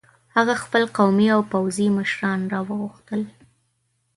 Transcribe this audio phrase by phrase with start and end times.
[0.35, 3.21] هغه خپل قومي او پوځي مشران را وغوښتل.